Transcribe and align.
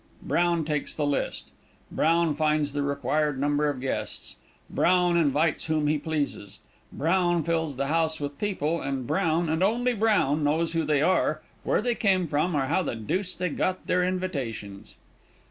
Brown 0.23 0.65
takes 0.65 0.95
the 0.95 1.05
list; 1.05 1.51
Brown 1.91 2.33
finds 2.33 2.73
the 2.73 2.81
required 2.81 3.39
number 3.39 3.69
of 3.69 3.79
guests. 3.79 4.37
Brown 4.67 5.15
invites 5.15 5.67
whom 5.67 5.85
he 5.85 5.99
pleases; 5.99 6.57
Brown 6.91 7.43
fills 7.43 7.75
the 7.75 7.85
house 7.85 8.19
with 8.19 8.39
people, 8.39 8.81
and 8.81 9.05
Brown, 9.05 9.47
and 9.47 9.61
only 9.61 9.93
Brown, 9.93 10.43
knows 10.43 10.73
who 10.73 10.83
they 10.85 11.03
are, 11.03 11.43
where 11.63 11.83
they 11.83 11.93
came 11.93 12.25
from, 12.27 12.55
or 12.57 12.65
how 12.65 12.81
the 12.81 12.95
deuce 12.95 13.35
they 13.35 13.49
got 13.49 13.85
their 13.85 14.03
invitations." 14.03 14.95